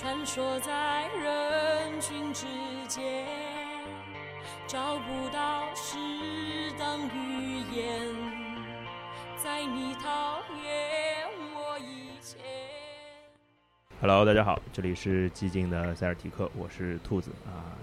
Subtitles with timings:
[0.00, 2.46] 穿梭在人群之
[2.86, 3.26] 间，
[4.64, 5.96] 找不到适
[6.78, 8.06] 当语言，
[9.36, 12.38] 在你讨厌我以前。
[14.00, 17.74] Hello，大家好，这里是寂静的塞尔提克，我是兔子啊。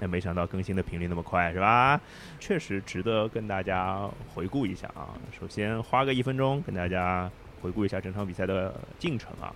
[0.00, 2.00] 但没想到更新的频率那么快，是吧？
[2.40, 5.12] 确实值得跟大家回顾一下啊。
[5.38, 7.30] 首先花个一分钟跟大家
[7.60, 9.52] 回顾一下整场比赛的进程啊。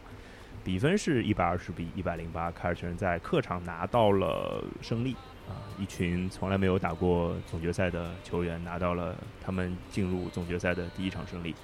[0.63, 5.15] 比分是一百二十比一百零八，凯尔特人在客场拿到了胜利
[5.49, 5.57] 啊！
[5.79, 11.55] 一群从来没有打过总决赛的球员拿到了他们进入总决赛的第一场胜利。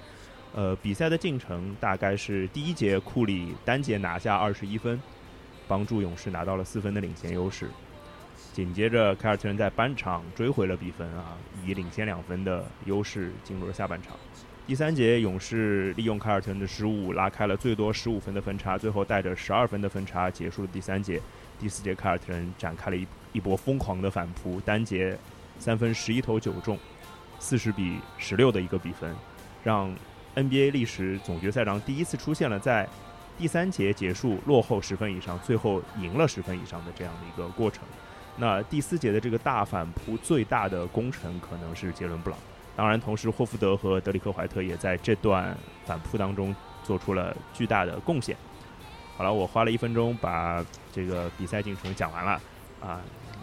[0.55, 4.99] 呃，比赛的进程大概是第一节库里单节拿下二十一分，
[5.67, 7.69] 帮助勇士拿到了四分的领先优势。
[8.53, 14.17] 紧接着，凯尔特人在半场追回了比分啊，以领先两分的优势进入了下半场。
[14.67, 21.21] 第三节，勇士利用凯尔特人的失误拉开了最多十五分的分差，最后带着十二分的分差结束了第三节。
[21.57, 25.17] 第四节，凯尔特人展开了一一波疯狂的反扑，单节
[25.57, 26.77] 三分十一投九中，
[27.39, 29.15] 四十比十六的一个比分，
[29.63, 29.89] 让
[30.35, 32.85] NBA 历史总决赛上第一次出现了在
[33.37, 37.85] 第三节结束落后十分以上，最后赢了十分以上的这样的一个过程。
[38.35, 42.37] 那第四节的这个大反扑最大的功臣可能是杰伦布朗。
[42.77, 48.37] 当然，同时霍福德和德里克怀特也在这段反扑当中做出了巨大的贡献。
[49.17, 52.33] 好了，我花了一分钟把这个比赛进程讲完了
[52.79, 53.01] 啊，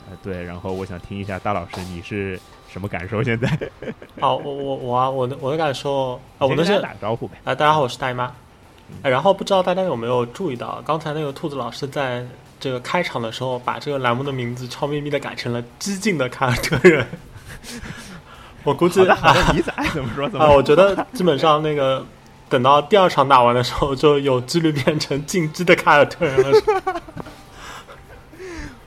[0.09, 3.25] 呃，对，然后我想听一下大老师你是什么感受？
[3.25, 3.49] 现在
[4.21, 7.37] 好，我我我啊，我的我的感受啊，我的是先打个招呼呗。
[7.43, 8.33] 啊，大家好，我是大姨妈。
[9.03, 12.25] 哎然后不知道大家有没有注意到，刚才那个兔子老师在
[12.61, 17.05] 这个开场的时候，把这个栏目的名字悄咪咪的改成了“激进的凯尔特人”。
[18.65, 20.57] 我估计好你爱怎么说怎么啊，说。
[20.57, 22.05] 我觉得基本上那个
[22.49, 26.61] 等到第二场打完的时候，就有几率变成进击的凯尔特人了。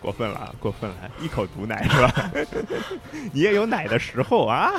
[0.01, 2.31] 过分了，啊，过分了，一口毒奶是吧？
[3.33, 4.71] 你也有奶的时候啊。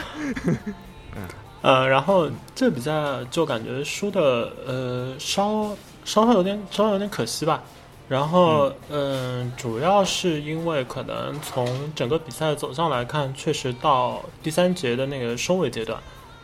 [1.61, 2.93] 呃，然后这比赛
[3.31, 7.63] 就感觉输的呃稍稍稍有点稍稍有点可惜吧。
[8.09, 16.01] 然后嗯、主要是因为可能从整个比赛的走向来看，确实到第三节的那个收尾阶段，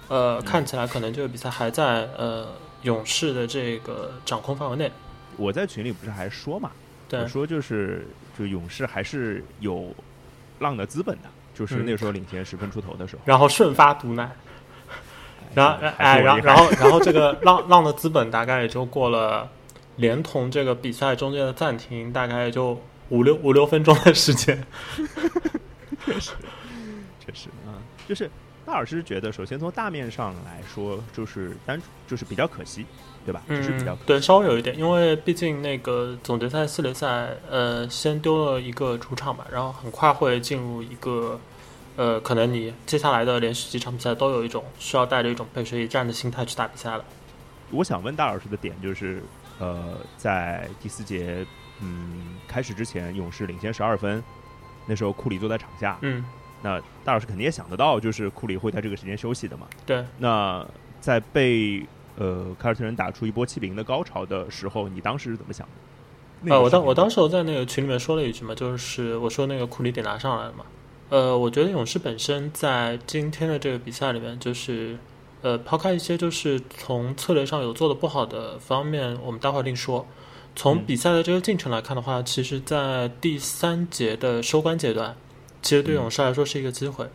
[0.09, 2.49] 呃，看起来可能这个比赛还在呃
[2.83, 4.93] 勇士的这个掌控范围内。
[5.39, 6.71] 我在群里不是还说嘛，
[7.09, 7.21] 对。
[7.21, 8.07] 我说就是
[8.39, 9.89] 就勇士还是有
[10.59, 11.87] 浪的资本的，就是嗯。
[11.87, 13.23] 那时候领先十分出头的时候。
[13.25, 14.31] 然后顺发毒奶，
[15.55, 16.47] 然后还哎，是我厉害。
[16.47, 19.49] 然后然后然后这个浪浪的资本大概也就过了，
[19.97, 24.65] 连同这个比赛中间的暂停，大概也就五六五六分钟的时间。
[26.05, 26.33] 确实，
[27.25, 27.73] 确实嗯、
[28.07, 28.31] 就是
[28.67, 32.85] 大老师觉得，首先从大面上来说，就是单就是比较可惜，
[33.25, 33.43] 对吧？
[33.49, 41.41] 就是比较可惜。，嗯对，稍微有一点，因为毕竟那个总决赛、系列赛，呃，先丢了一个主场吧，然后很快会进入一个，
[41.97, 47.05] 呃，可能你接下来的连续几场比赛都有一种需要带着一种背水一战的心态去打比赛了。
[47.71, 49.23] 我想问大老师的点就是，
[49.59, 51.47] 呃，在第四节
[51.81, 54.23] 嗯开始之前，勇士领先十二分，
[54.87, 56.25] 那时候库里坐在场下，嗯，
[56.63, 59.67] 那大老师肯定也想得到，就是库里会在这个时间休息的嘛。
[59.87, 60.67] 对，那
[61.01, 65.73] 在被呃凯尔特人打出一波七比零的高潮的时候，你当时是怎么想的？
[66.43, 70.65] 那呃，我当我当时我在那个群里面说了一句嘛，就是我说那个库里得拿上来了嘛。
[71.11, 74.99] 呃，我觉得勇士本身在今天的这个比赛里面，就是
[75.45, 80.07] 呃，抛开一些就是从策略上有做的不好的方面，我们待会儿另说。
[80.57, 85.15] 从嗯比赛的这个进程来看的话，其实，在第三节的收官阶段，
[85.61, 87.07] 其实对嗯勇士来说是一个机会，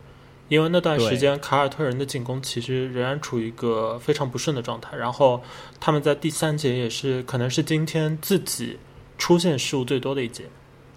[0.46, 5.42] 因为那段时间凯尔特人的进攻其实仍然处于一个非常不顺的状态，然后
[5.80, 8.78] 他们在第三节也是可能是今天自己
[9.18, 10.44] 出现失误最多的一节。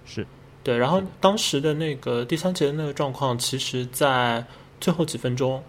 [0.05, 0.27] 是
[0.63, 4.45] 对，然后当时的那个第三节的那个状况，其实，在
[4.79, 5.63] 最后几分钟，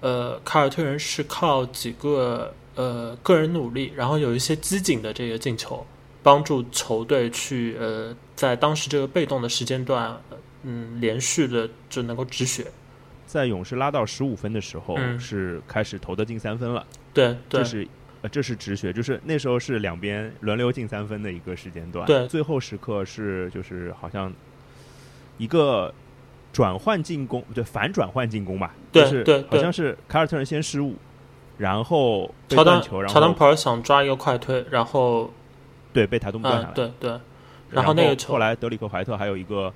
[0.00, 5.86] 呃，凯尔特人是靠几个呃个人努力，然后有一些机警的这个进球，
[6.22, 12.66] 帮助球队去呃在当时这个被动的时间段，呃嗯，连续的就能够止血。
[13.26, 17.88] 在勇士拉到十五分的时候，嗯是开始投的进三分了，对对这是
[18.22, 22.04] 呃这是止血，就是那时候是两边轮流进三分的一个时间段。
[22.06, 24.32] 对最后时刻是就是好像
[25.38, 25.94] 一个
[26.52, 29.58] 转换进攻，对反转换进攻吧，对就是对对。
[29.58, 30.94] 好像是凯尔特人先失误，
[31.58, 35.30] 然后乔丹球，乔丹普尔想抓一个快推，然后
[35.92, 37.20] 对被台东断下来，啊对对，然
[37.70, 39.72] 然后那个球后来德里克怀特还有一个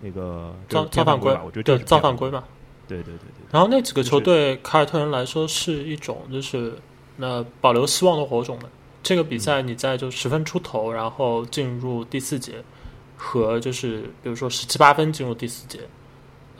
[0.00, 2.44] 那个造就是造犯规吧，我觉得对这是造犯规嘛。
[2.88, 3.46] 对对对对。
[3.50, 6.74] 然后那几个球就是对凯尔特人来说是一种就是
[7.16, 8.68] 那保留希望的火种的。
[9.02, 12.62] 这个比赛你在就十分出头，然后进入第四节，
[13.16, 15.80] 和就是比如说十七八分进入第四节，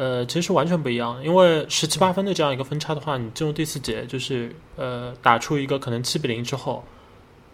[0.00, 1.22] 呃，其实完全不一样。
[1.22, 6.82] 因为十七八分的这样一个分差的话，你进入第四节就是呃打出一个可能七比零之后，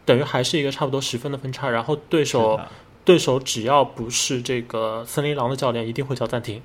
[0.04, 2.60] 等于还是一个差不多十分的分差，然后对手
[3.04, 6.62] 对手只要不是这个森林狼的教练，一定会叫暂停。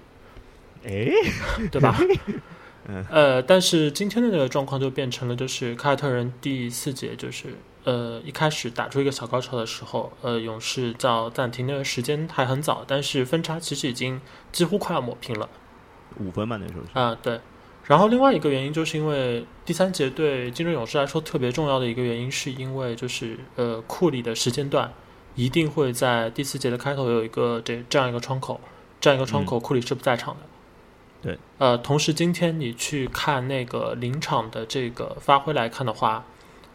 [0.85, 1.09] 哎，
[1.73, 1.97] 对吧？
[3.09, 7.55] 呃，但是今天的这个状况就变成了，就是凯尔特人第四节，就是
[7.85, 15.47] 呃一开始打出一个小高潮的时候，呃，勇士叫暂停那个时间还很早，但是分差其实已经几乎快要抹平了，
[16.19, 17.39] 五分嘛那时候是啊对。
[17.85, 24.93] 然后另外一个原因就是因为第三节对金州勇士来说特别重要的一个原因，是因为就是呃库里的时间段
[25.35, 28.61] 一定会在第四节的开头有一个这这样一个窗口，
[28.99, 30.41] 这样一个窗口库里是不在场的。
[31.23, 36.23] 对，呃，同时今天你去看那个临场的这个发挥来看的话，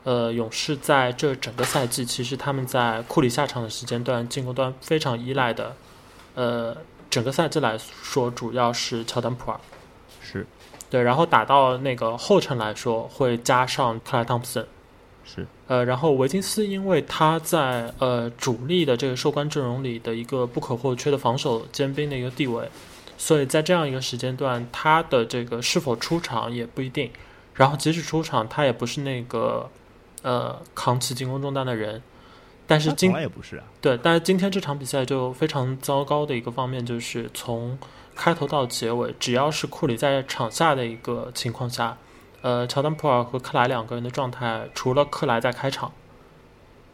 [0.05, 5.75] 呃，勇士在这整个赛季，其实他们在库里下场的时间段，进攻端非常依赖的，
[6.35, 6.77] 呃，
[7.11, 9.61] 整个赛季来说，主要是乔丹普尔，
[10.21, 10.47] 是，
[10.91, 14.67] 对，然后打到那个后程来说，会加上克莱汤普森，
[15.25, 22.69] 是，呃，然后维金斯因为他在呃主力的这个收官阵容里的一个不可或缺的防守尖兵的一个地位。
[23.19, 27.11] 所以在这样一个时间段，他的这个是否出场也不一定。
[27.55, 29.71] 然后即使出场，他也不是那个
[30.21, 32.03] 呃扛起进攻重担的人。
[32.67, 33.65] 但是今也不是啊。
[33.81, 37.79] 对，但是今天这场比赛就非常糟糕的一个方面，就是从
[38.15, 41.97] 开头到结尾，只要是库里在场下的一个情况下，
[42.43, 45.93] 呃，乔丹普尔和克莱两个人的状态，除了克莱在开场。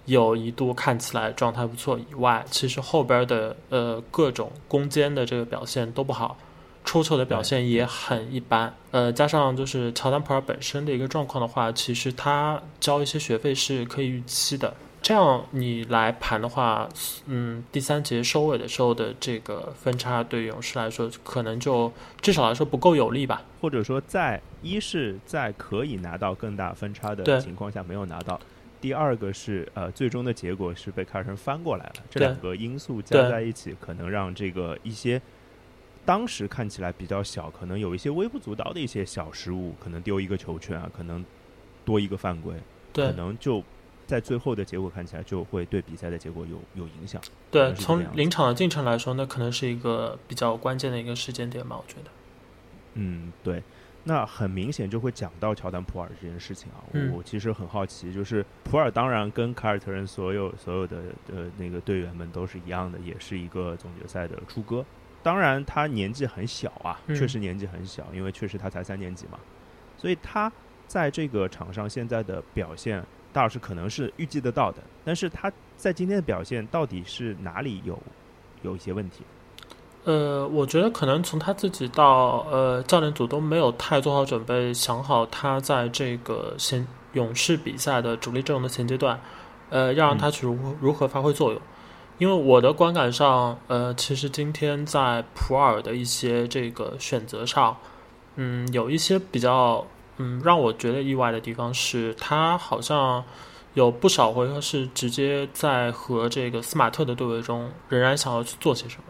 [0.04, 6.36] 有一度看起来状态不错以外，其实后边的呃各种攻坚的这个表现都不好，
[6.84, 8.74] 出球的表现也很一般。
[8.90, 14.74] 呃，加上就是乔丹普尔本身的一个状况的话，其实他交一些学费是可以预期的。
[15.02, 16.88] 这样你来盘的话，
[17.26, 23.42] 嗯，第三节收尾的时候的这个分差对勇士来说，可能就至少来说不够有利吧。
[23.60, 28.40] 或者说，在一是在可以拿到更大分差的情况下没有拿到。
[28.80, 31.92] 第二个是呃，最终的结果是被凯尔特人翻过来了。
[32.08, 35.20] 这两个因素加在一起，可能让这个一些
[36.04, 41.24] 当时看起来比较小，可能有一些微不足道的一些小失误，可能丢一个球权啊，可能
[41.84, 42.54] 多一个犯规，
[42.92, 43.62] 可能就
[44.12, 47.18] 在最后的结果看起来就会对比赛的结果有有影响。
[47.50, 52.10] 对，从临场的进程来说，那可能是一个比较关键的一个时间点吧，我觉得。
[52.92, 53.62] 嗯，对。
[54.04, 60.96] 那很明显就会讲到乔丹普尔这件事情啊，我其实很好奇，就是普尔当然跟凯尔特人所有所有的
[61.32, 64.84] 呃那个队员们都是一样的，也是一个总决赛的出哥。
[65.22, 69.38] 当然他年纪很小啊，确实年纪很小，因为确实他才三年级嘛，
[69.96, 70.52] 所以他
[70.88, 73.00] 在这个场上现在的表现，
[73.32, 74.78] 大老师可能是预计得到的。
[75.04, 77.98] 但是他在今天的表现到底是哪里有
[78.62, 79.22] 有一些问题？
[80.04, 89.20] 呃，我觉得可能从他自己到呃教练组都没有太做好准备，想好他在这个先勇士比赛的主力阵容的前阶段，
[89.70, 91.62] 呃，要让他去如如何发挥作用。
[92.18, 97.76] 因为我的观感上，呃，其实今天在普尔的一些这个选择上，
[98.36, 99.86] 嗯，有一些比较
[100.22, 103.24] 嗯让我觉得意外的地方是，他好像
[103.74, 109.04] 有不少回合是直接在和这个斯马特的对位中，仍然想要去做些什么。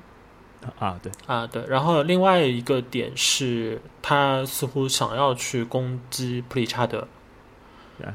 [0.78, 1.64] 啊，对啊，对。
[1.66, 7.06] 然后另外一个点是，他似乎想要去攻击普里查德。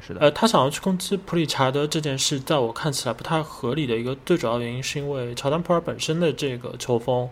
[0.01, 0.21] 是的。
[0.21, 7.29] 呃，他想要去攻击普里查德这件事，在我看起来不太合理的一个最主要原因，是因为乔丹普尔本身的这个球风，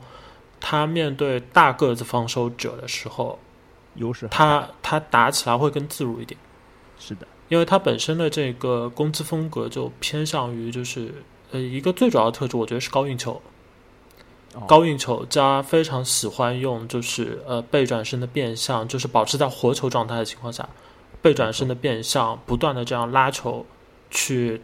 [0.60, 3.40] 他面对大个子防守者的时候，
[3.96, 6.40] 优势他他打起来会更自如一点。
[6.98, 11.14] 是的，因为他本身的这个攻击风格就偏向于就是
[11.52, 13.42] 呃一个最主要的特质，我觉得是高运球。
[14.68, 20.70] 高运球加非常喜欢用，就是呃背转身的变向，就是保持在活球状态的情况下，
[21.22, 23.66] 背转身的变向，不断的这样拉球，
[24.10, 24.62] 去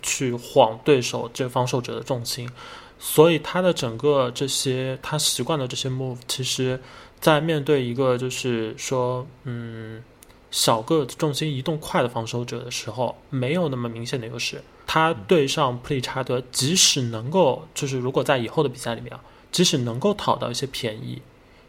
[0.00, 2.48] 去晃对手这防守者的重心，
[2.98, 6.80] 所以他的整个这些他习惯的这些 move，其实，
[7.24, 10.04] 在面对一个就是说嗯
[10.50, 14.60] 小个子重心移动快的防守者的时候，没有那么明显的优势。
[14.86, 19.24] 他对上普里查德，即使能够就是如果在以后的比赛里面啊。
[19.50, 21.22] 即使能够讨到一些便宜，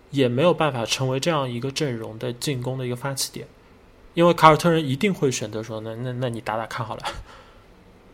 [0.10, 3.48] 也没有办法成为这样一个阵容的进攻的一个发起点，
[4.16, 7.04] 因为凯尔特人一定会选择说：“那那那你打打看好了。”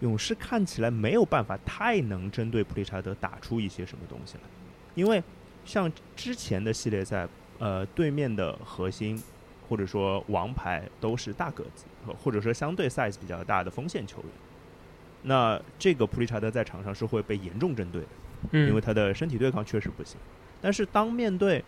[0.02, 4.42] 勇士看起来没有办法太能针对普利查德打出一些什么东西来，
[4.94, 5.24] 因为
[5.66, 7.28] 像之前的系列赛，
[7.60, 9.22] 呃，对面的核心
[9.70, 11.86] 或者说王牌都是大个子，
[12.22, 14.28] 或者说相对 size 比较大的锋线球员。
[15.24, 18.08] 那这个普利查德在场上是会被严重针对的，
[18.52, 20.18] 嗯，因为他的身体对抗确实不行。
[20.60, 21.64] 但是当面对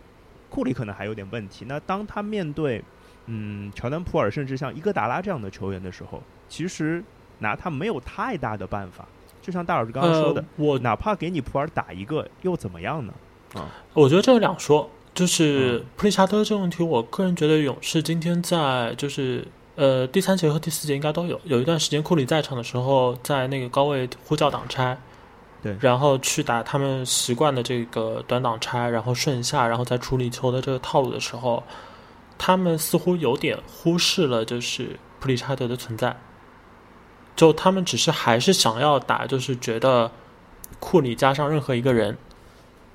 [0.50, 2.82] 库里可能还有点问题，那当他面对
[3.26, 7.02] 嗯乔丹普尔甚至像伊戈达拉这样的球员的时候，其实
[7.38, 9.06] 拿他没有太大的办法。
[9.40, 13.14] 就像大老师刚刚说的，我哪怕给你普尔打一个又怎么样呢？
[13.54, 19.46] 啊，我觉得这个两说，就是普利查德这个问题，我个人觉得勇士今天在就是
[19.76, 24.98] 呃第三节和第四节应该都有，有一段时间库里在场的时候，在那个高位呼叫挡拆，
[25.62, 31.62] 对，然后去打他们习惯的这个短挡拆，然后顺下，然后再处理球的这个套路的时候，
[32.36, 36.16] 他们似乎有点忽视了就是普利查德的存在。
[37.36, 40.10] 就他们只是还是想要打，就是觉得
[40.78, 42.16] 库里加上任何一个人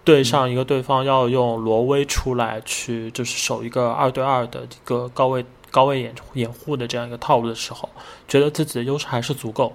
[0.10, 7.88] 对上一个对方，要用罗威出来去就是守一个二对二的一个高位高位掩掩护的这样一个套路的时候，
[8.28, 9.72] 觉得自己的优势还是足够，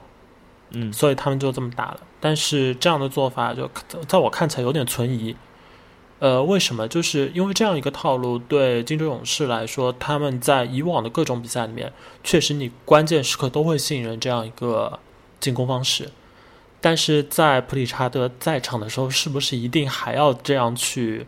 [0.71, 2.01] 嗯，所以他们就这么打了。
[2.19, 3.71] 但是这样的做法就
[4.09, 5.37] 在我看起来有点存疑。
[6.19, 6.89] 呃，为什么？
[6.89, 11.93] 就是因为这样一个套路对金州勇士来说，他们在以往的各种比赛里面，
[12.25, 14.99] 确实你关键时刻都会信任这样一个
[15.39, 16.11] 进攻方式。
[16.85, 21.27] 但是在普里查德在场的时候，是不是一定还要这样去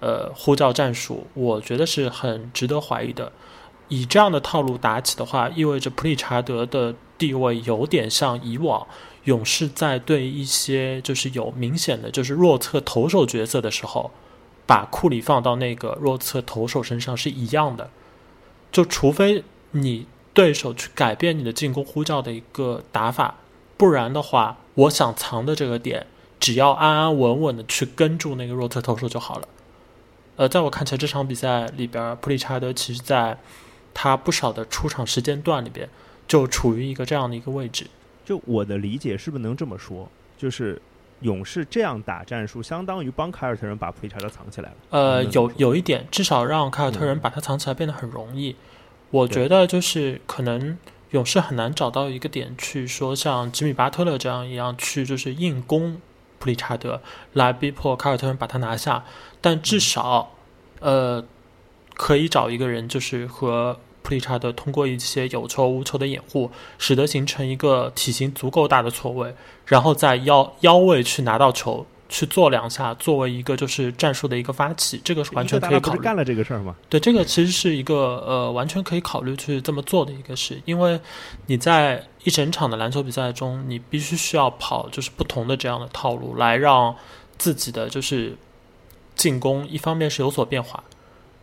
[0.00, 1.24] 呃呼叫战术？
[1.34, 3.30] 我觉得是很值得怀疑的。
[3.86, 8.84] 以这样的套路打起的话，意味着普里查德的地位有点像以往
[9.22, 14.10] 勇士在对一些就是有明显的就是弱侧投手角色的时候。
[14.66, 17.88] 把库里放到那个弱侧投手身上是一样的，
[18.70, 23.36] 就除非你对手去改变你的进攻呼叫的一个打法，
[23.78, 26.06] 不然的话，我想藏的这个点，
[26.40, 29.48] 只要安安稳稳的去跟住那个弱侧投手就好了。
[30.36, 33.36] 呃，在我看起来，这场比赛里边，普利查德其实在
[33.92, 35.88] 他不少的出场时间段里边，
[36.26, 37.86] 就处于一个这样的一个位置。
[38.24, 40.08] 就我的理解，是不是能这么说？
[40.36, 40.80] 就是。
[41.22, 44.76] 勇士这样打战术，相当于帮凯尔特人把普利查德藏起来了。
[44.90, 48.54] 呃，有有一点，至少让凯尔特人把他藏起来变得很容易。
[49.10, 50.78] 我觉得就是可能
[51.10, 56.00] 勇士很难找到一个点去说像吉米巴特勒这样一样去就是硬攻
[56.38, 57.00] 普利查德，
[57.32, 59.04] 来逼迫凯尔特人把他拿下。
[59.40, 60.32] 但至少，
[60.80, 61.24] 呃，
[61.94, 63.78] 可以找一个人就是和。
[64.00, 69.34] 普利查德通过一些有球无球的掩护，使得形成一个体型足够大的错位，
[69.66, 76.00] 然后在腰腰位去拿到球，去做两下，作为一个就是战术的一个发起，这个是完全可以考虑。
[76.00, 76.74] 干了这个事儿吗？
[76.88, 80.98] 对，这个其实是一个呃完全可以考虑去这么做的一个事，因为
[81.46, 86.94] 你在一整场的篮球比赛中，你必须需要跑就是不同的这样的套路，来让
[87.36, 88.36] 自己的就是
[89.14, 90.82] 进攻一方面是有所变化。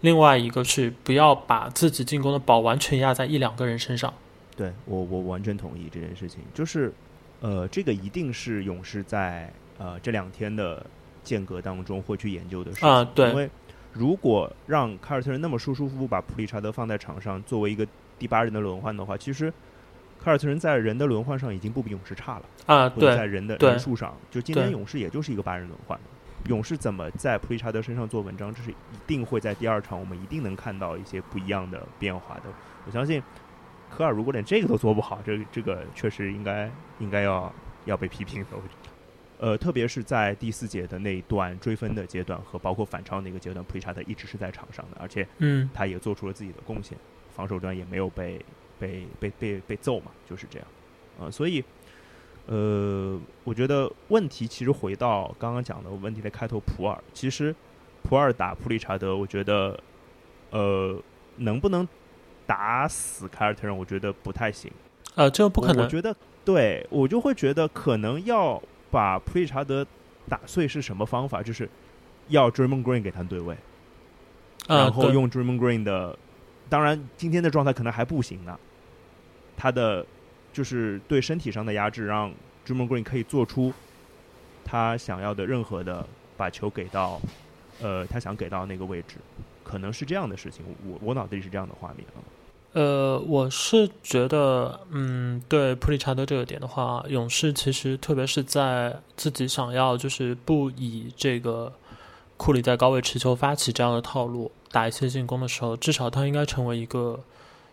[0.02, 4.14] 另外一个是不要把自己进攻的宝完全压在一两个人身上。
[4.56, 6.40] 对我，我完全同意这件事情。
[6.54, 6.94] 就是，
[7.42, 10.86] 呃，这个一定是勇士在呃这两天的
[11.24, 12.90] 间隔当中会去研究的事情。
[12.90, 13.30] 啊，对。
[13.30, 13.50] 因为
[13.94, 17.88] 如果让凯尔特人那么舒舒服服把普利查德放在场上作为一个
[18.20, 19.52] 第八人的轮换的话，其实
[20.24, 22.46] 凯尔特人在人的轮换上已经不比勇士差了。
[22.66, 23.16] 啊，对。
[23.16, 26.00] 在人的人数上，就今天勇士也就是一个八人轮换。
[26.48, 28.54] 勇士怎么在普利查德身上做文章？
[28.54, 28.76] 这是一
[29.08, 32.44] 定会在第二场，我们一定能看到一些不一样的变化的。
[32.86, 33.22] 我相信
[33.90, 37.52] 科尔如果连这个都做不好，这这个确实应该应该要
[37.86, 38.48] 要被批评的。
[39.40, 46.98] 呃，特别是在第四节的那一段追分的阶段和包括反超那个阶段，普利查德一直是在场上的，而且嗯，他也做出了自己的贡献，
[47.36, 48.40] 防守端也没有被
[48.80, 50.68] 被被被被揍嘛，就是这样。
[51.20, 51.64] 啊，所以。
[52.48, 57.56] 呃，我觉得问题其实回到刚刚讲的问题的开头，普尔其实
[58.04, 59.76] 普尔打普利查德，我觉得
[60.52, 60.96] 呃
[61.38, 61.88] 能不能
[62.46, 64.72] 打死凯尔特人，我觉得不太行。
[65.16, 65.86] 呃，这个不可能。
[65.86, 68.62] 我觉得对我就会觉得可能要
[68.96, 69.86] 把普利查德
[70.30, 71.44] 打碎是什么方法？
[71.44, 71.70] 就是
[72.30, 73.58] 要 Draymond Green 给他对位，
[74.68, 76.18] 然后用 Draymond Green 的，
[76.70, 78.58] 当然今天的状态可能还不行呢，
[79.58, 80.06] 他的。
[80.56, 82.32] 就是对身体上的压制，让
[82.66, 83.74] Draymond Green 可以做出
[84.64, 87.20] 他想要的任何的把球给到，
[87.82, 89.18] 呃，他想给到那个位置，
[89.66, 90.64] 可能是这样的事情。
[90.88, 92.24] 我我脑子里是这样的画面啊。
[92.76, 101.72] 呃，我是觉得，嗯，对普里查德这个点的话，勇士其实特别是在自己想要就是不以这个
[102.36, 107.18] 库里在高位持球发起这样的套路打一些进攻的时候，至少他应该成为一个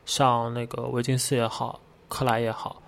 [0.06, 1.80] 像那个维金斯也好。
[2.08, 2.82] 克莱也好，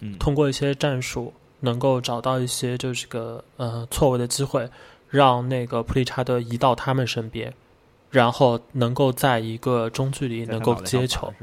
[0.00, 4.68] 嗯，通过一些战术能够找到一些就是个呃错位的机会，
[5.08, 7.54] 让那个普利查德移到他们身边，
[8.14, 11.34] 然后能够在一个中距离能够接球，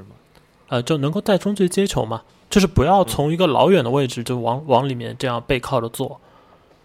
[0.69, 6.21] 呃，就能够在中距离接球嘛，就是不要从一个老远的位置就往往里面这样背靠着做。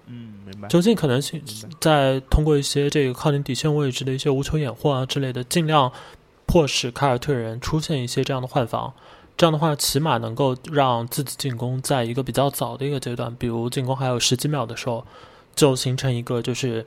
[0.07, 0.67] 嗯，明白。
[0.67, 1.41] 就尽可能性
[1.81, 5.93] 在通过一些这个靠近底线位置的一些无球掩护啊之类的，尽量
[6.47, 8.93] 迫使凯尔特人出现一些这样的换防。
[9.37, 15.07] 这样的话，起码能够让自己进攻在一个比较早的一个阶段，比如进攻还有十几秒的时候，
[15.55, 16.85] 就形成一个就是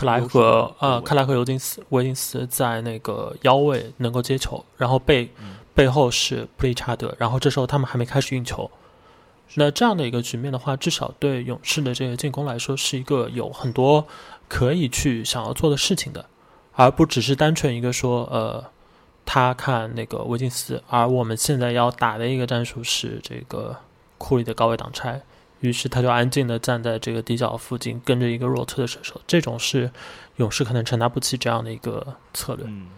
[0.00, 5.30] 克莱和呃克莱和尤金斯维金斯在那个腰位能够接球，然后背
[5.74, 8.70] 背后是布利查德，然后这时候他们还没开始运球。
[9.56, 14.06] 那这样的一个局面的话，至少对勇士的这个进攻来说，是一个有很多
[14.48, 16.24] 可以去想要做的事情的，
[16.72, 18.64] 而不只是单纯一个说呃。
[19.32, 23.76] 他看那个维金斯，而我们现在要打的一个战术是这个
[24.18, 25.22] 库里的高位挡拆，
[25.60, 29.20] 于是他就安静的站在这个底角附近，跟着一个弱侧的射手。
[29.26, 29.90] 这种是
[30.36, 32.64] 勇士可能承担不起这样的一个策略。
[32.66, 32.88] 嗯，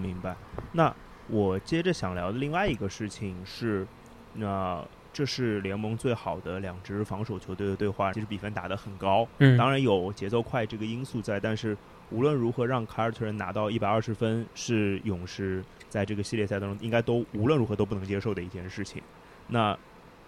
[0.00, 0.36] 明白。
[0.72, 0.94] 那
[1.28, 3.86] 我接着想聊的另外一个事情是，
[4.34, 9.26] 那这是联盟最好的两支防守球队的对话，其实比分打得很高。
[9.38, 11.76] 嗯，当然有节奏快这个因素在，但是。
[12.12, 19.00] 无论如何，让凯尔特人拿到一百二十分，是勇士在这个系列赛当中应该都无论如何都不能接受的一件事情。
[19.46, 19.78] 那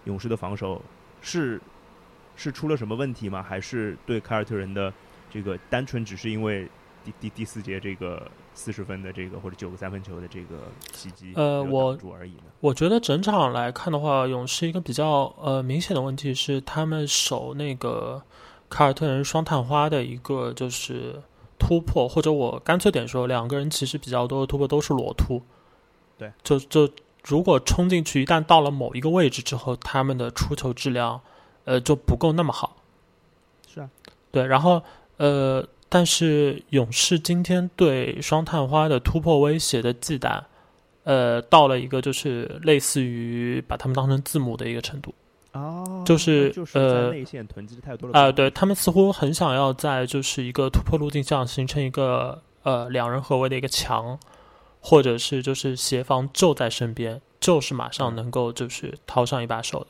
[0.05, 0.81] 勇士的防守
[1.23, 1.59] 是
[2.35, 3.41] 是出了什么问题吗？
[3.41, 4.93] 还是对凯尔特人的
[5.31, 6.69] 这个单纯只是因为
[7.03, 10.59] 第第第四节这个四十分的这个或者九个三分球的这个
[10.93, 12.43] 袭击呃我而已呢？
[12.59, 18.21] 我觉得整场来看的话，勇士一个比较呃明显的问题是他们守那个
[18.69, 21.23] 凯尔特人双探花的一个就是。
[21.59, 25.41] 突破，或者我干脆点说，两个人其实比较多的突破都是裸突。
[26.17, 26.89] 对，就就
[27.23, 31.21] 如果冲进去，一旦到了某一个位置之后，他们的出球质量，
[31.63, 32.75] 呃，就不够那么好。
[33.67, 33.89] 是啊，
[34.31, 34.83] 对，然后
[35.17, 40.43] 呃，但是勇士今天对双探花的突破威胁的忌惮，
[41.03, 45.13] 呃，到了一个就是类似于把他们当成字母的一个程度。
[45.53, 48.31] 哦，就是呃，内线囤积太多了啊！
[48.31, 54.17] 对他们似乎很想要在就是一个突破路径上形成一个呃两人合围的一个墙，
[54.85, 59.87] 或者是就是协防就在身边，就是马上能够就是掏上一把手的。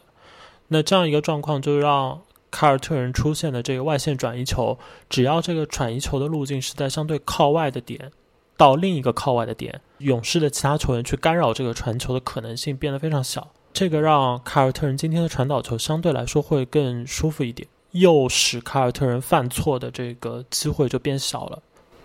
[0.67, 4.77] 那这样一个状况就让凯尔特人出现的这个外线转移球，
[5.10, 8.12] 只要这个转移球的路径是在相对靠外的点
[8.56, 13.49] 到另一个靠外的点，勇士的其他球员去干扰这个传球的可能性变得非常小。
[13.73, 21.60] 这个让凯尔特人今天的传导球相对来说会更舒服一点，又使凯尔特人犯错的这个机会就变小了。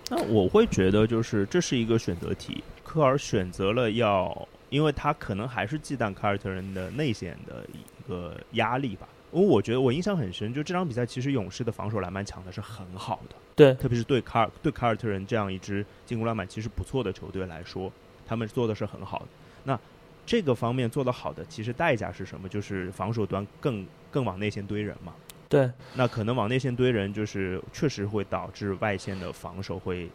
[0.08, 2.64] 那我会觉得，就是这是一个选择题。
[2.88, 9.06] 科尔选择了要，因为他可能还是忌惮凯尔特人的内线的一个压力吧。
[9.30, 17.92] 因为我觉得我印象很深，就这场比赛其实勇士的防守篮板抢的是很好的，对，特别是对卡尔对凯尔特人这样一支进攻篮板其实不错的球队来说，
[18.26, 19.26] 他们做的是很好的。
[19.64, 19.78] 那
[20.24, 22.48] 这个方面做得好的，其实代价是什么？
[22.48, 25.12] 就是防守端更更往内线堆人嘛。
[25.46, 30.08] 对，那可能往内线堆人，就是确实会导致外线的防守会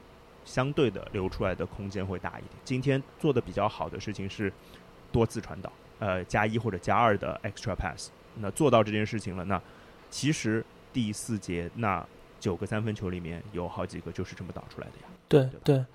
[0.45, 2.51] 相对的留出来的空间会大一点。
[2.63, 4.51] 今天做的比较好的事情是
[5.11, 8.09] 多次传导，呃，加一或者加二的 extra pass。
[8.35, 9.61] 那做到这件事情了，那
[10.09, 12.05] 其实第四节那
[12.39, 15.07] 九个三分球里面有好几个就是这么导出来的呀。
[15.27, 15.85] 对对，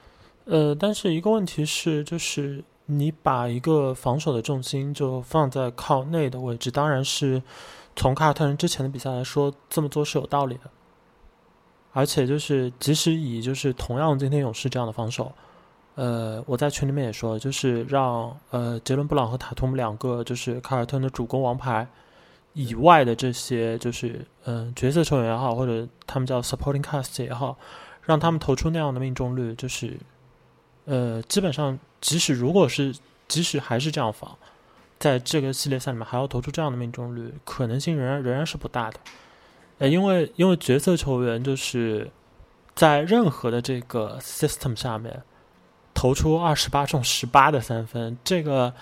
[0.44, 2.64] 呃，但是一个问题是就是。
[2.90, 7.42] 你把一个防守的重心就放在靠内的位置，当然是
[7.94, 10.70] 从卡尔特人之前的比赛来说，这么做是有道理的。
[11.98, 15.32] 而且就是，即使以就是同样今天勇士这样的防守，
[15.96, 21.84] 呃，我在群里面也说，就是让呃杰伦布朗和塔图姆两个就是卡尔特人的主攻王牌
[22.52, 27.58] 以外的这些就是嗯角色球员也好，或者他们叫 supporting cast 也好，
[28.02, 29.98] 让他们投出那样的命中率，就是
[30.84, 31.76] 呃基本上。
[32.00, 32.94] 即使如果是，
[33.26, 34.38] 即使还是这样防，
[35.00, 39.00] 在这个系列赛里面还要投出这样的命中率，可能性仍然仍然是不大的。
[39.78, 42.10] 呃，因为因为角色球员就是
[42.74, 45.22] 在任何的这个 system 下面
[45.94, 48.72] 投出二十八中十八的三分，这个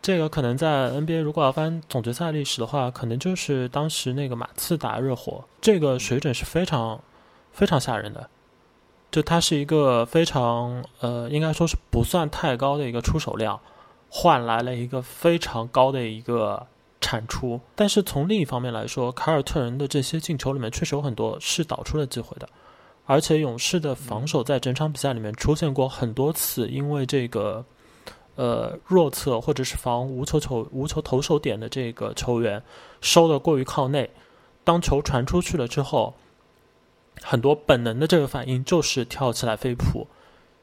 [0.00, 7.00] 这个可能在 NBA 如果要翻总决赛历史的话，可能就是当时那个马刺打热火，这个水准是非常
[7.52, 8.28] 非常吓人的。
[9.10, 13.60] 就他是一个非常呃，应该说是不算太高的一个出手量，
[14.08, 16.66] 换来了一个非常高的一个
[17.02, 17.60] 产出。
[17.76, 22.48] 但是从另一方面来说，凯尔特人的这些进球里面确实有很多是导出了机会的，
[23.04, 27.62] 而且勇士的防守在整场比赛里面出现过很多次，因为这个
[28.36, 32.62] 呃弱侧或者是防无球球无球投手点的这个球员
[33.02, 34.08] 收的过于靠内，
[34.64, 36.14] 当球传出去了之后。
[37.24, 40.04] 很多本能的这个反应就是跳起来飞扑，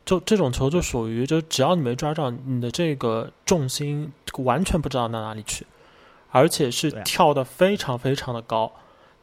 [0.04, 5.65] 就这种球就属于，就只要你没抓着，你的这个重心完全不知道到哪里去，
[6.32, 8.72] 而且是跳的非常非常的高。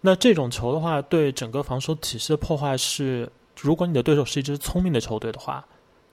[0.03, 5.65] 那这种球的话，对整个防守体系的破坏是，如果你的对手是一支聪明的球队的话，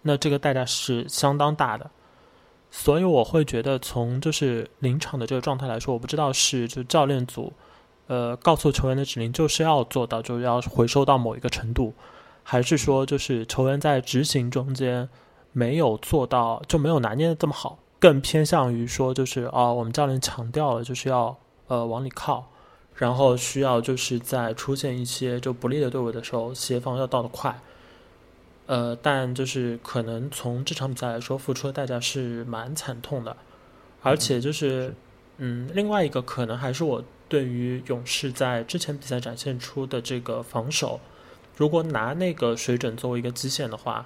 [0.03, 1.89] 那这个代价是相当大的。
[2.71, 7.53] 所以我会觉得，从就是临场的这个状态来说，我不知道是就教练组，
[8.07, 11.93] 呃，告诉球员的指令就是要做到，就是要回收到某一个程度，
[12.41, 15.07] 还是说就是球员在执行中间
[15.51, 21.37] 没有做到，就没有拿捏的这么好，更偏向于说就是啊，我们教练强调了就是要
[21.67, 22.51] 呃往里靠，
[22.95, 27.57] 然后需要就是在出现一些就不利的队伍的时候，协防要到的快。
[28.65, 33.37] 呃，但就是可能从这场比赛来说，付出的代价是蛮惨痛的，
[34.01, 34.93] 而且就是，
[35.37, 40.99] 嗯，另外一个可能还是我对于勇士在之前比赛展现出的这个防守，
[41.55, 44.05] 如果拿那个水准作为一个基线的话，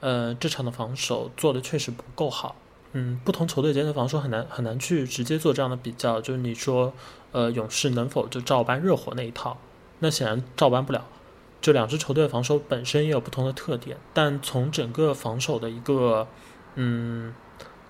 [0.00, 2.54] 呃，这场的防守做的确实不够好。
[2.92, 6.92] 嗯，不同球队间的防守很难很难去直接做这样的比较，就是你说，
[7.32, 9.58] 呃，勇士能否就照搬热火那一套？
[9.98, 11.04] 那显然照搬不了。
[11.60, 16.28] 就两支球队的防守本身也有不同的特点，但从整个防守的一个
[16.76, 17.34] 嗯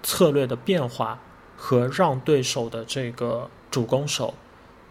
[0.03, 1.21] 策略的变化
[1.57, 4.33] 和让对手的这个主攻手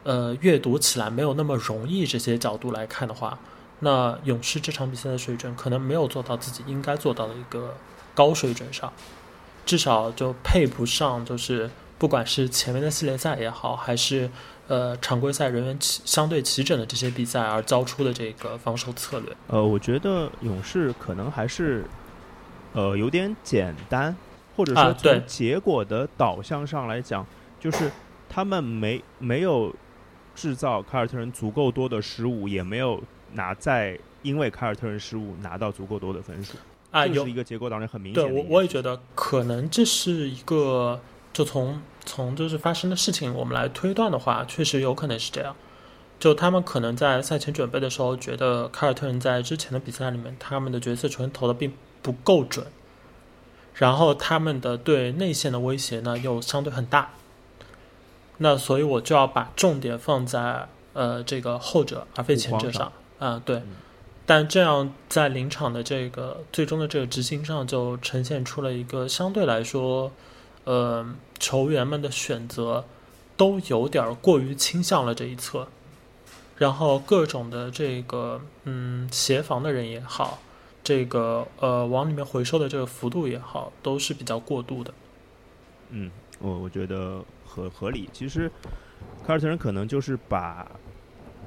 [0.03, 3.39] 呃阅读起来没有那么容易这些角度来看的话，
[3.79, 7.75] 那勇士这场比赛的水准可能没有做到自己应该做到的一个
[8.13, 8.93] 高水准上，
[9.67, 14.27] 至少就配不上，就是不管是前面的系列赛也好，还是。
[14.69, 21.85] 呃，常规赛人员齐相对齐整的这些比赛而交出的这个防守策略，呃，我觉得勇士可能还是
[22.73, 24.13] 呃有点简单，
[24.57, 27.25] 或者说从结果的导向上来讲，
[27.61, 27.89] 就是
[28.27, 29.73] 他们没没有
[30.35, 33.01] 制造凯尔特人足够多的失误，也没有
[33.31, 36.57] 拿在因为凯尔特人失误拿到足够多的分数，
[36.91, 38.23] 啊，有一个结果导致很明显。
[38.23, 40.99] 对我我也觉得可能这是一个
[41.33, 41.81] 就从。
[42.09, 45.53] 从就是发生的事情，我们来推断的话，确实有可能是这样。
[46.17, 52.65] 就他们可能在赛前准备的时候，觉得凯尔特人在之前的比赛里面，他们的角色球员投的并不够准，
[53.73, 57.09] 然后他们的对内线的威胁呢又相对很大。
[58.37, 63.61] 那所以我就要把重点放在呃这个后者而非前者上啊，对。
[64.27, 70.11] 但这样在临场的这个最终的这个执行上，就呈现出了一个相对来说。
[70.69, 72.83] 呃，球员们的选择
[73.37, 75.65] 都有点过于倾向了这一侧，
[76.57, 80.39] 然后各种的这个嗯协防的人也好，
[80.83, 84.93] 这个呃往里面回收的这个幅度也好，都是比较过度的。
[85.91, 88.09] 嗯，我我觉得合合理。
[88.11, 88.51] 其实
[89.25, 90.69] 凯尔特人可能就是把，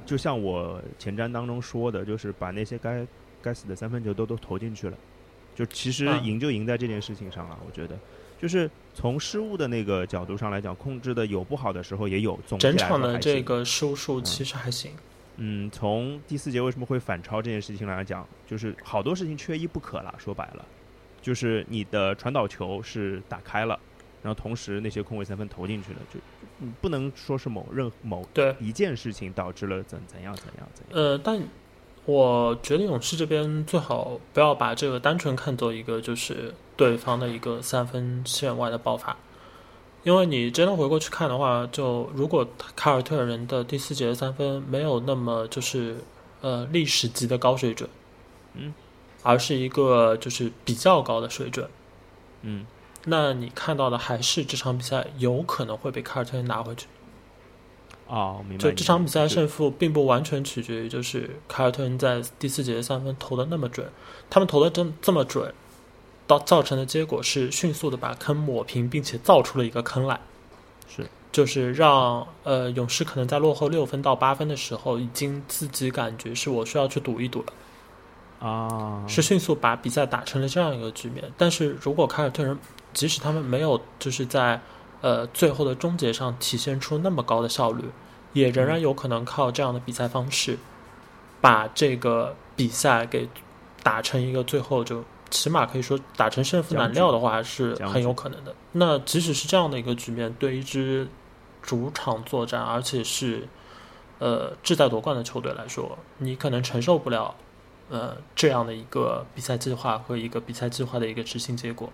[0.05, 3.05] 就像我前瞻当中说的，就是把那些该
[3.41, 4.97] 该死的三分球都都投进去了，
[5.55, 7.57] 就其实赢就赢在这件事情上了。
[7.65, 7.97] 我觉得。
[8.41, 14.93] 就是从失误的那个角度上来讲，控制的有不好的时候也有，总整场的这个失误数其实还行。
[15.35, 20.11] 嗯，从第四节为什么会反超这件事情来讲，就是好多事情缺一不可了。
[20.17, 20.65] 说白了，
[21.21, 23.79] 就是你的传导球是打开了，
[24.21, 26.19] 然后同时那些空位三分投进去了，就
[26.81, 31.03] 不能说是某任某对一件事情导致了怎怎样怎样怎样。
[31.03, 31.41] 呃，但。
[32.05, 39.15] 我觉得勇士这边最好不要把这个单纯看作一个就是对方的一个三分线外的爆发，
[40.01, 45.97] 因为你真的回过去看的话，就如果凯尔特人的第四节的三分没有那么就是
[46.41, 47.87] 呃历史级的高水准，
[48.55, 48.73] 嗯，
[49.21, 51.69] 而是一个就是比较高的水准，
[52.41, 52.65] 嗯，
[53.05, 56.87] 那你看到的还是这场比赛有可能会被凯尔特人拿回去。
[58.07, 58.63] 哦，明白。
[58.63, 63.89] 就这场比赛胜负并不完全取决于就是凯尔特人在第四节三分投的那么准，
[64.29, 65.53] 他们投的真这么准，
[66.27, 70.19] 到造成的结果是迅速的把坑抹平，并且造出了一个坑来。
[70.87, 77.53] 是，就是让呃勇士可能在落后六分到八分的时候，已经自己感觉是我需要去赌一赌了。
[78.45, 81.31] 啊，是迅速把比赛打成了这样一个局面。
[81.37, 82.57] 但是如果凯尔特人
[82.93, 84.61] 即使他们没有就是在
[85.01, 87.85] 呃，最后的终结上体现出那么高的效率，
[88.33, 90.59] 也仍然有可能靠这样的比赛方式，
[91.41, 93.27] 把这个比赛给
[93.81, 98.53] 打成一个最后就起码可以说打成胜负难料的话是很有可能的。
[98.73, 101.07] 那即使是这样的一个局面，对一支
[101.63, 103.47] 主场作战而且是
[104.19, 107.33] 呃志在夺冠的球队来说，你可能承受不了
[107.89, 111.91] 呃这样的一个比赛计划和一个比赛计划的一个执行结果。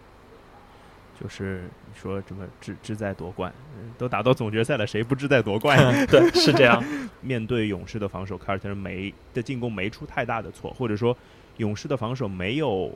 [1.20, 1.64] 就是
[1.96, 3.52] 说，什么志志在夺冠，
[3.98, 5.78] 都打到总决赛了，谁不志在夺冠？
[6.08, 6.84] 对，是这样。
[7.22, 11.18] 面对勇士的防守，凯尔特人没的进攻没出太大的错，或者说
[11.58, 12.92] 勇士的防守没有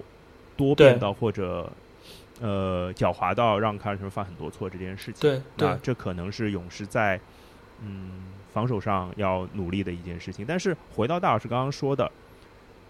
[0.56, 1.72] 多变到或者
[2.40, 5.22] 呃狡猾到让凯尔特人犯很多错这件事情。
[5.22, 7.20] 对那这可能是勇士在
[7.82, 10.46] 嗯防守上要努力的一件事情。
[10.48, 12.10] 但是回到大老师刚刚说的，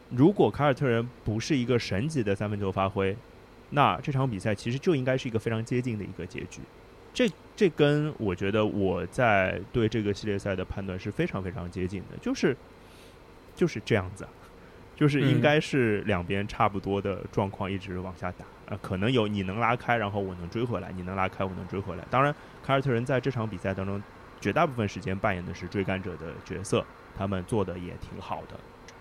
[0.10, 3.16] 如果凯尔特人不是一个神级的三分球发挥，
[3.72, 6.62] 那这场比赛其实就应该是一个非常接近的一个结局。
[7.14, 12.56] 这这跟我觉得我在对这个系列赛的判断是非常非常接近的，就是
[13.54, 14.26] 就是这样子，
[14.96, 18.46] 就是应该是两边差不多的状况一直往下打。
[18.68, 22.06] 呃，可能有你能拉开，然后我能追回来；你能拉开，我能追回来。
[22.10, 24.02] 当然，凯尔特人在这场比赛当中，
[24.40, 26.86] 绝大部分时间扮演的是追赶者的角色，
[27.18, 28.58] 他们做的也挺好的。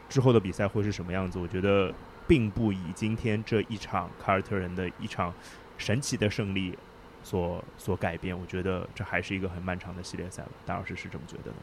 [0.09, 1.39] 之后的比赛会是什么样子？
[1.39, 1.95] 我觉得
[2.31, 5.35] 并不以今天这一场凯尔特人的一场
[5.77, 6.79] 神奇的胜利。
[7.23, 10.49] 所所改变，我觉得这还是一个很漫长的系列赛了。
[10.65, 11.57] 大老师是这么觉得的？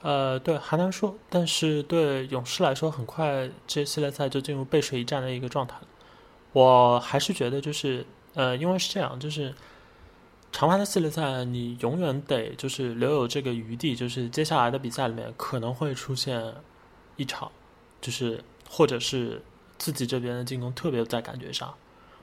[0.00, 1.14] 呃，对，还难说。
[1.28, 5.86] 但是对勇士来说，很快这系列赛就进入背水一战的一个状态了。
[6.54, 9.54] 我还是觉得，就是呃，因为是这样，就是
[10.50, 16.54] 长盘的系列赛，你永远得就是留有这个余地，就是接下来的比赛里面可能会出现
[17.16, 17.52] 一场，
[18.00, 19.42] 就是或者是
[19.78, 21.74] 自己这边的进攻特别在感觉上。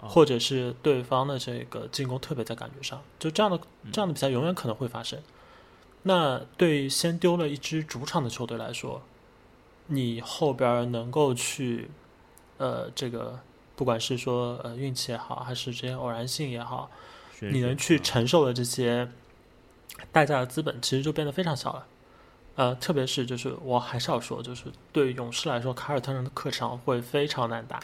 [0.06, 3.58] 或者是对方的这个进攻特别在感觉上，就这样的
[3.90, 5.18] 这样的比赛永远可能会发生。
[6.02, 9.02] 那对先丢了一支主场的球队来说，
[9.88, 11.90] 你后边能够去，
[12.58, 13.40] 呃，这个
[13.78, 16.92] 不管是说呃运气也好，还是这些偶然性也好，
[17.40, 19.08] 你能去承受的这些
[20.12, 21.88] 代价的资本，其实就变得非常小了。
[22.56, 27.80] 呃，特别是就是我还是要说，就是对勇士来说，凯尔特人的客场会非常难打。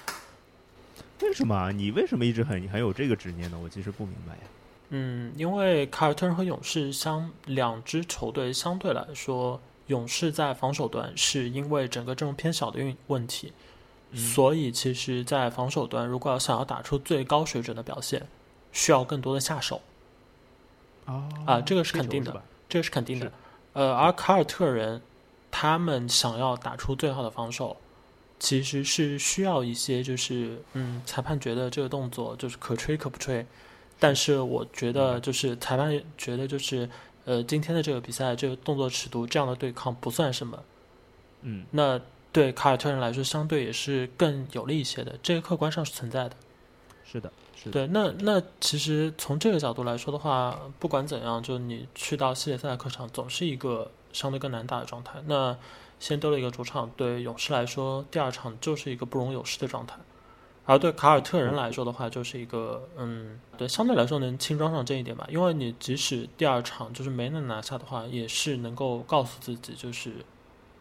[1.22, 1.72] 为什么？
[1.72, 3.60] 你为什么一直很很有这个执念呢？
[3.62, 4.42] 我其实不明白呀。
[4.90, 13.54] 嗯，因为凯尔特人和勇士相两支球队相对来说，勇士在防守端是因为整个阵容偏小的运问题，
[14.14, 18.28] 所以其实，在防守端如果要想要打出最高水准的表现，
[18.72, 19.82] 需要更多的下手。
[21.06, 23.32] 啊，这个是肯定的，这个是肯定的。
[23.74, 25.02] 呃，而凯尔特人
[25.52, 27.78] 他们想要打出最好的防守。
[28.42, 33.46] 其实是需要一些，就是嗯，裁判觉得这个动作就是可吹可不吹，
[34.00, 36.90] 但是我觉得就是裁判觉得就是
[37.26, 40.64] 呃，今天的这个比赛这个动作尺度这样的对抗不算什么，
[41.42, 42.00] 嗯，那
[42.32, 46.36] 对凯尔特人来说相对也是更有利一些的，这个客观上是存在的，
[47.10, 55.58] 是的，是对，那那其实从这个角度来说的话，不管怎样，就你去到系列赛的客场总是一个相对更难打的状态，那。
[56.02, 59.98] 先丢了一个主场，对勇士来说，第二场就是一个不容有失的状态；
[60.64, 65.28] 而对凯尔特人来说的话，就是一个嗯，对，相对来说能轻装上阵一点吧。
[65.30, 70.24] 因为你即使第二场就是没能拿下的话，也是能够告诉自己，就是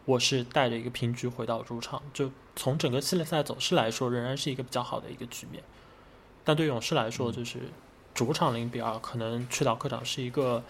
[0.05, 2.01] 我是带着一个平局回到主场。
[2.13, 5.61] 就从整个系列赛走势来说，仍然是一个比较好的一个局面。
[6.43, 7.59] 但对勇士来说，就是
[8.13, 10.63] 主场零比二，可能去到客场是一个，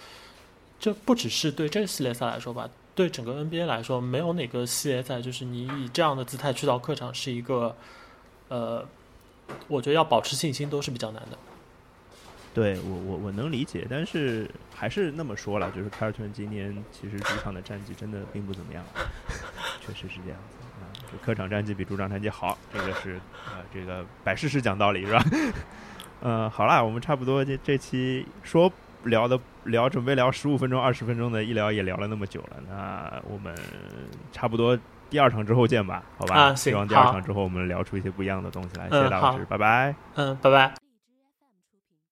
[0.79, 2.69] 这不只是对这个系列赛来说吧。
[2.95, 7.73] 对整个 NBA 来说，没有哪个系列赛就是你以这样的姿态去到客场是一个，
[8.49, 8.85] 呃，
[9.69, 11.37] 我觉得要保持信心都是比较难的。
[12.53, 18.83] 对我我我能理解，但是还是那么说了，就是凯尔特人今年其实主场的战绩真的并不怎么样，
[19.85, 20.39] 确实是这样
[21.11, 25.23] 就客场战绩比主场战绩好，这个是呃这个摆事实讲道理是吧？
[26.21, 28.71] 嗯， 好啦，我们差不多这这期说。
[29.05, 33.55] 聊的聊准备聊十五分钟二十分钟的，一聊也聊了那么久了，那我们
[34.33, 34.77] 差不多
[35.09, 36.35] 第二场之后见吧，好吧？
[36.35, 38.89] 啊，希望第二场之后我们聊出一些不一样的东西来。
[38.89, 39.95] 谢谢大老师，拜拜。
[40.15, 40.78] 嗯，拜拜。